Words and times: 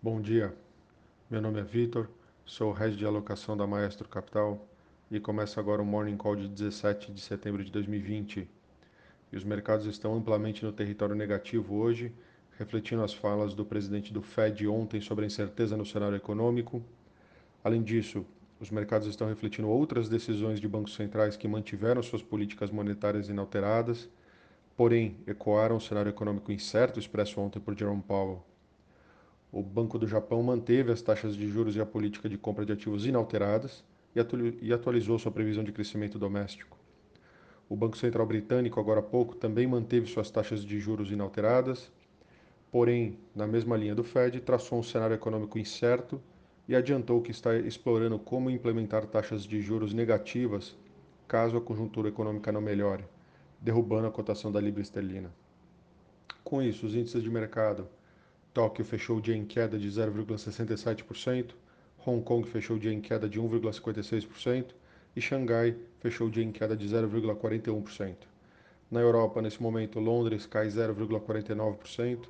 Bom 0.00 0.20
dia, 0.20 0.54
meu 1.28 1.42
nome 1.42 1.58
é 1.58 1.64
Vitor, 1.64 2.08
sou 2.46 2.70
o 2.70 2.72
head 2.72 2.96
de 2.96 3.04
alocação 3.04 3.56
da 3.56 3.66
Maestro 3.66 4.08
Capital 4.08 4.64
e 5.10 5.18
começa 5.18 5.58
agora 5.58 5.82
o 5.82 5.84
Morning 5.84 6.16
Call 6.16 6.36
de 6.36 6.46
17 6.46 7.10
de 7.10 7.20
setembro 7.20 7.64
de 7.64 7.72
2020. 7.72 8.48
E 9.32 9.36
os 9.36 9.42
mercados 9.42 9.86
estão 9.86 10.14
amplamente 10.14 10.64
no 10.64 10.70
território 10.70 11.16
negativo 11.16 11.74
hoje, 11.74 12.12
refletindo 12.56 13.02
as 13.02 13.12
falas 13.12 13.54
do 13.54 13.64
presidente 13.64 14.12
do 14.12 14.22
Fed 14.22 14.68
ontem 14.68 15.00
sobre 15.00 15.24
a 15.24 15.26
incerteza 15.26 15.76
no 15.76 15.84
cenário 15.84 16.16
econômico. 16.16 16.80
Além 17.64 17.82
disso, 17.82 18.24
os 18.60 18.70
mercados 18.70 19.08
estão 19.08 19.26
refletindo 19.26 19.68
outras 19.68 20.08
decisões 20.08 20.60
de 20.60 20.68
bancos 20.68 20.94
centrais 20.94 21.36
que 21.36 21.48
mantiveram 21.48 22.04
suas 22.04 22.22
políticas 22.22 22.70
monetárias 22.70 23.28
inalteradas, 23.28 24.08
porém 24.76 25.16
ecoaram 25.26 25.74
o 25.74 25.80
cenário 25.80 26.10
econômico 26.10 26.52
incerto 26.52 27.00
expresso 27.00 27.40
ontem 27.40 27.58
por 27.58 27.76
Jerome 27.76 28.02
Powell. 28.02 28.44
O 29.50 29.62
Banco 29.62 29.98
do 29.98 30.06
Japão 30.06 30.42
manteve 30.42 30.92
as 30.92 31.00
taxas 31.00 31.34
de 31.34 31.48
juros 31.48 31.74
e 31.74 31.80
a 31.80 31.86
política 31.86 32.28
de 32.28 32.36
compra 32.36 32.66
de 32.66 32.72
ativos 32.72 33.06
inalteradas 33.06 33.82
e 34.60 34.72
atualizou 34.72 35.18
sua 35.18 35.32
previsão 35.32 35.64
de 35.64 35.72
crescimento 35.72 36.18
doméstico. 36.18 36.76
O 37.66 37.74
Banco 37.74 37.96
Central 37.96 38.26
Britânico, 38.26 38.78
agora 38.78 39.00
há 39.00 39.02
pouco, 39.02 39.34
também 39.34 39.66
manteve 39.66 40.06
suas 40.06 40.30
taxas 40.30 40.62
de 40.62 40.78
juros 40.78 41.10
inalteradas, 41.10 41.90
porém, 42.70 43.18
na 43.34 43.46
mesma 43.46 43.76
linha 43.76 43.94
do 43.94 44.04
Fed, 44.04 44.40
traçou 44.40 44.78
um 44.78 44.82
cenário 44.82 45.14
econômico 45.14 45.58
incerto 45.58 46.20
e 46.68 46.76
adiantou 46.76 47.22
que 47.22 47.30
está 47.30 47.56
explorando 47.56 48.18
como 48.18 48.50
implementar 48.50 49.06
taxas 49.06 49.44
de 49.44 49.60
juros 49.62 49.94
negativas 49.94 50.76
caso 51.26 51.56
a 51.56 51.60
conjuntura 51.60 52.08
econômica 52.08 52.50
não 52.50 52.60
melhore, 52.60 53.04
derrubando 53.60 54.06
a 54.06 54.10
cotação 54.10 54.50
da 54.50 54.60
libra 54.60 54.82
esterlina. 54.82 55.30
Com 56.42 56.62
isso, 56.62 56.86
os 56.86 56.94
índices 56.94 57.22
de 57.22 57.30
mercado 57.30 57.86
Tóquio 58.58 58.84
fechou 58.84 59.18
o 59.18 59.20
dia 59.20 59.36
em 59.36 59.44
queda 59.44 59.78
de 59.78 59.88
0,67%, 59.88 61.50
Hong 62.04 62.24
Kong 62.24 62.44
fechou 62.44 62.74
o 62.74 62.80
dia 62.80 62.92
em 62.92 63.00
queda 63.00 63.28
de 63.28 63.40
1,56% 63.40 64.74
e 65.14 65.20
Xangai 65.20 65.76
fechou 66.00 66.26
o 66.26 66.30
dia 66.30 66.42
em 66.42 66.50
queda 66.50 66.76
de 66.76 66.84
0,41%. 66.88 68.16
Na 68.90 68.98
Europa, 68.98 69.40
nesse 69.40 69.62
momento, 69.62 70.00
Londres 70.00 70.44
cai 70.44 70.66
0,49%, 70.66 72.26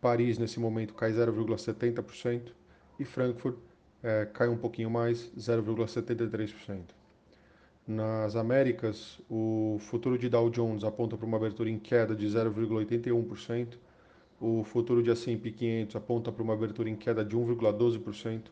Paris, 0.00 0.38
nesse 0.38 0.60
momento, 0.60 0.94
cai 0.94 1.10
0,70% 1.10 2.52
e 3.00 3.04
Frankfurt 3.04 3.56
é, 4.00 4.28
cai 4.32 4.46
um 4.46 4.56
pouquinho 4.56 4.90
mais, 4.90 5.28
0,73%. 5.36 6.82
Nas 7.84 8.36
Américas, 8.36 9.20
o 9.28 9.78
futuro 9.80 10.16
de 10.16 10.28
Dow 10.28 10.48
Jones 10.50 10.84
aponta 10.84 11.16
para 11.16 11.26
uma 11.26 11.36
abertura 11.36 11.68
em 11.68 11.80
queda 11.80 12.14
de 12.14 12.28
0,81%, 12.28 13.76
o 14.40 14.64
futuro 14.64 15.02
de 15.02 15.10
S&P 15.10 15.50
500 15.50 15.96
aponta 15.96 16.32
para 16.32 16.42
uma 16.42 16.54
abertura 16.54 16.88
em 16.88 16.96
queda 16.96 17.24
de 17.24 17.36
1,12% 17.36 18.42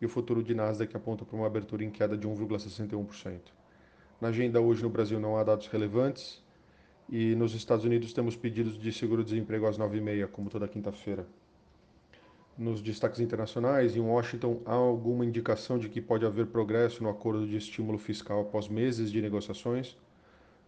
e 0.00 0.06
o 0.06 0.08
futuro 0.08 0.42
de 0.42 0.54
Nasdaq 0.54 0.96
aponta 0.96 1.24
para 1.24 1.36
uma 1.36 1.46
abertura 1.46 1.84
em 1.84 1.90
queda 1.90 2.16
de 2.16 2.26
1,61%. 2.28 3.40
Na 4.20 4.28
agenda 4.28 4.60
hoje 4.60 4.82
no 4.82 4.90
Brasil 4.90 5.18
não 5.18 5.36
há 5.36 5.44
dados 5.44 5.66
relevantes 5.66 6.42
e 7.08 7.34
nos 7.34 7.54
Estados 7.54 7.84
Unidos 7.84 8.12
temos 8.12 8.36
pedidos 8.36 8.78
de 8.78 8.92
seguro-desemprego 8.92 9.66
às 9.66 9.78
9h30, 9.78 10.28
como 10.28 10.48
toda 10.48 10.68
quinta-feira. 10.68 11.26
Nos 12.56 12.82
destaques 12.82 13.18
internacionais, 13.18 13.96
em 13.96 14.00
Washington, 14.00 14.60
há 14.66 14.74
alguma 14.74 15.24
indicação 15.24 15.78
de 15.78 15.88
que 15.88 16.00
pode 16.00 16.26
haver 16.26 16.46
progresso 16.46 17.02
no 17.02 17.08
acordo 17.08 17.46
de 17.46 17.56
estímulo 17.56 17.98
fiscal 17.98 18.42
após 18.42 18.68
meses 18.68 19.10
de 19.10 19.22
negociações, 19.22 19.96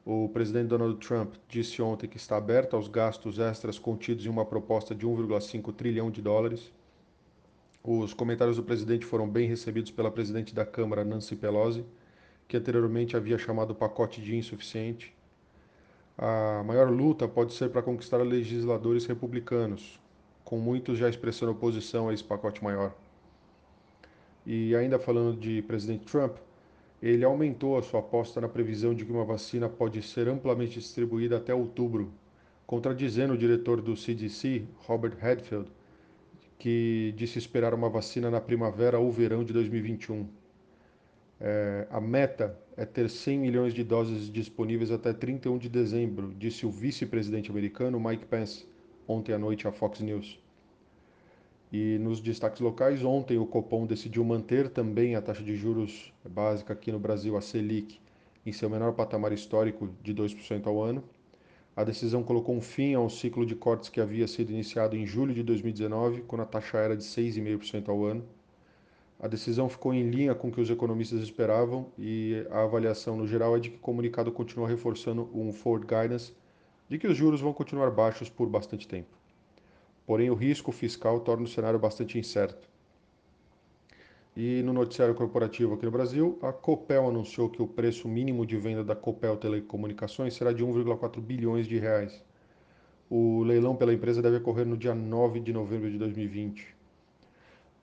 o 0.04 0.28
presidente 0.28 0.68
Donald 0.68 0.98
Trump 0.98 1.34
disse 1.48 1.80
ontem 1.80 2.06
que 2.06 2.18
está 2.18 2.36
aberto 2.36 2.76
aos 2.76 2.88
gastos 2.88 3.38
extras 3.38 3.78
contidos 3.78 4.26
em 4.26 4.28
uma 4.28 4.44
proposta 4.44 4.94
de 4.94 5.06
1,5 5.06 5.74
trilhão 5.74 6.10
de 6.10 6.20
dólares. 6.20 6.70
Os 7.82 8.12
comentários 8.12 8.56
do 8.56 8.62
presidente 8.62 9.06
foram 9.06 9.28
bem 9.28 9.48
recebidos 9.48 9.90
pela 9.90 10.10
presidente 10.10 10.54
da 10.54 10.66
Câmara, 10.66 11.04
Nancy 11.04 11.34
Pelosi, 11.34 11.86
que 12.46 12.56
anteriormente 12.56 13.16
havia 13.16 13.38
chamado 13.38 13.70
o 13.70 13.74
pacote 13.74 14.20
de 14.20 14.36
insuficiente. 14.36 15.14
A 16.18 16.62
maior 16.64 16.90
luta 16.90 17.26
pode 17.26 17.54
ser 17.54 17.70
para 17.70 17.82
conquistar 17.82 18.18
legisladores 18.18 19.06
republicanos, 19.06 19.98
com 20.44 20.58
muitos 20.58 20.98
já 20.98 21.08
expressando 21.08 21.52
oposição 21.52 22.10
a 22.10 22.14
esse 22.14 22.22
pacote 22.22 22.62
maior. 22.62 22.94
E 24.44 24.76
ainda 24.76 24.98
falando 24.98 25.38
de 25.38 25.62
presidente 25.62 26.04
Trump, 26.04 26.36
ele 27.10 27.22
aumentou 27.22 27.76
a 27.76 27.82
sua 27.82 28.00
aposta 28.00 28.40
na 28.40 28.48
previsão 28.48 28.94
de 28.94 29.04
que 29.04 29.12
uma 29.12 29.26
vacina 29.26 29.68
pode 29.68 30.00
ser 30.00 30.26
amplamente 30.26 30.78
distribuída 30.78 31.36
até 31.36 31.54
outubro, 31.54 32.10
contradizendo 32.66 33.34
o 33.34 33.38
diretor 33.38 33.82
do 33.82 33.94
CDC, 33.94 34.64
Robert 34.86 35.14
Redfield, 35.18 35.70
que 36.58 37.12
disse 37.14 37.38
esperar 37.38 37.74
uma 37.74 37.90
vacina 37.90 38.30
na 38.30 38.40
primavera 38.40 38.98
ou 38.98 39.12
verão 39.12 39.44
de 39.44 39.52
2021. 39.52 40.26
É, 41.38 41.86
a 41.90 42.00
meta 42.00 42.58
é 42.74 42.86
ter 42.86 43.10
100 43.10 43.38
milhões 43.38 43.74
de 43.74 43.84
doses 43.84 44.32
disponíveis 44.32 44.90
até 44.90 45.12
31 45.12 45.58
de 45.58 45.68
dezembro, 45.68 46.32
disse 46.38 46.64
o 46.64 46.70
vice-presidente 46.70 47.50
americano 47.50 48.00
Mike 48.00 48.24
Pence 48.24 48.66
ontem 49.06 49.34
à 49.34 49.38
noite 49.38 49.68
à 49.68 49.72
Fox 49.72 50.00
News. 50.00 50.42
E 51.76 51.98
nos 51.98 52.20
destaques 52.20 52.60
locais, 52.60 53.04
ontem 53.04 53.36
o 53.36 53.44
Copom 53.44 53.84
decidiu 53.84 54.24
manter 54.24 54.68
também 54.68 55.16
a 55.16 55.20
taxa 55.20 55.42
de 55.42 55.56
juros 55.56 56.12
básica 56.24 56.72
aqui 56.72 56.92
no 56.92 57.00
Brasil, 57.00 57.36
a 57.36 57.40
Selic, 57.40 57.98
em 58.46 58.52
seu 58.52 58.70
menor 58.70 58.92
patamar 58.92 59.32
histórico 59.32 59.90
de 60.00 60.14
2% 60.14 60.68
ao 60.68 60.80
ano. 60.80 61.02
A 61.74 61.82
decisão 61.82 62.22
colocou 62.22 62.54
um 62.54 62.60
fim 62.60 62.94
ao 62.94 63.10
ciclo 63.10 63.44
de 63.44 63.56
cortes 63.56 63.88
que 63.88 64.00
havia 64.00 64.28
sido 64.28 64.52
iniciado 64.52 64.94
em 64.94 65.04
julho 65.04 65.34
de 65.34 65.42
2019, 65.42 66.22
quando 66.28 66.42
a 66.42 66.46
taxa 66.46 66.78
era 66.78 66.96
de 66.96 67.02
6,5% 67.02 67.88
ao 67.88 68.04
ano. 68.04 68.24
A 69.18 69.26
decisão 69.26 69.68
ficou 69.68 69.92
em 69.92 70.08
linha 70.08 70.32
com 70.32 70.50
o 70.50 70.52
que 70.52 70.60
os 70.60 70.70
economistas 70.70 71.22
esperavam 71.22 71.88
e 71.98 72.46
a 72.52 72.62
avaliação 72.62 73.16
no 73.16 73.26
geral 73.26 73.56
é 73.56 73.58
de 73.58 73.70
que 73.70 73.78
o 73.78 73.80
comunicado 73.80 74.30
continua 74.30 74.68
reforçando 74.68 75.28
um 75.34 75.52
forward 75.52 75.88
guidance 75.88 76.32
de 76.88 76.98
que 76.98 77.08
os 77.08 77.16
juros 77.16 77.40
vão 77.40 77.52
continuar 77.52 77.90
baixos 77.90 78.30
por 78.30 78.48
bastante 78.48 78.86
tempo 78.86 79.23
porém 80.06 80.30
o 80.30 80.34
risco 80.34 80.70
fiscal 80.72 81.20
torna 81.20 81.44
o 81.44 81.48
cenário 81.48 81.78
bastante 81.78 82.18
incerto. 82.18 82.68
E 84.36 84.62
no 84.62 84.72
noticiário 84.72 85.14
corporativo 85.14 85.74
aqui 85.74 85.84
no 85.84 85.92
Brasil, 85.92 86.38
a 86.42 86.52
Copel 86.52 87.08
anunciou 87.08 87.48
que 87.48 87.62
o 87.62 87.68
preço 87.68 88.08
mínimo 88.08 88.44
de 88.44 88.56
venda 88.56 88.82
da 88.82 88.96
Copel 88.96 89.36
Telecomunicações 89.36 90.34
será 90.34 90.52
de 90.52 90.64
1,4 90.64 91.20
bilhões 91.20 91.68
de 91.68 91.78
reais. 91.78 92.24
O 93.08 93.44
leilão 93.44 93.76
pela 93.76 93.94
empresa 93.94 94.20
deve 94.20 94.38
ocorrer 94.38 94.66
no 94.66 94.76
dia 94.76 94.94
9 94.94 95.38
de 95.38 95.52
novembro 95.52 95.88
de 95.90 95.98
2020. 95.98 96.74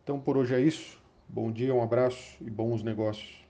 Então 0.04 0.20
por 0.20 0.36
hoje 0.36 0.54
é 0.54 0.60
isso. 0.60 1.00
Bom 1.30 1.50
dia, 1.50 1.74
um 1.74 1.82
abraço 1.82 2.36
e 2.42 2.50
bons 2.50 2.84
negócios. 2.84 3.42